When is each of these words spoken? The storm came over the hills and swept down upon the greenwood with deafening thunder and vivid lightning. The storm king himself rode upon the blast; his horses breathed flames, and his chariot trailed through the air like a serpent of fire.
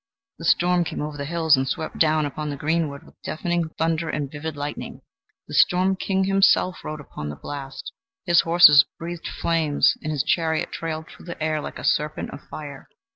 The 0.39 0.45
storm 0.45 0.83
came 0.83 0.99
over 1.03 1.15
the 1.15 1.25
hills 1.25 1.55
and 1.55 1.69
swept 1.69 1.99
down 1.99 2.25
upon 2.25 2.49
the 2.49 2.55
greenwood 2.57 3.03
with 3.03 3.21
deafening 3.21 3.69
thunder 3.77 4.09
and 4.09 4.31
vivid 4.31 4.57
lightning. 4.57 5.01
The 5.47 5.53
storm 5.53 5.95
king 5.95 6.23
himself 6.23 6.83
rode 6.83 6.99
upon 6.99 7.29
the 7.29 7.35
blast; 7.35 7.91
his 8.25 8.41
horses 8.41 8.83
breathed 8.97 9.27
flames, 9.27 9.93
and 10.01 10.11
his 10.11 10.23
chariot 10.23 10.71
trailed 10.71 11.07
through 11.07 11.27
the 11.27 11.39
air 11.39 11.61
like 11.61 11.77
a 11.77 11.83
serpent 11.83 12.31
of 12.31 12.41
fire. 12.49 12.87